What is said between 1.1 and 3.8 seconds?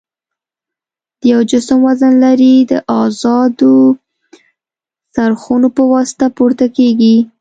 د یو جسم وزن لري د ازادو